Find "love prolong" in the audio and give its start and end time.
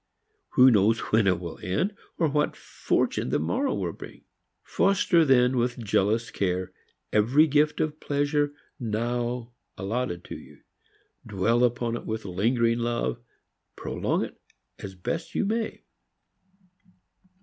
12.79-14.25